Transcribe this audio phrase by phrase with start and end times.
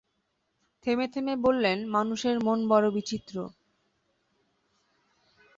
[0.85, 3.35] থেমেথেমে বললেন, মানুষের মন বড় বিচিত্র।